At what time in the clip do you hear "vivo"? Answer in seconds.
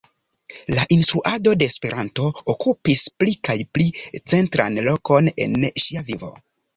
6.09-6.31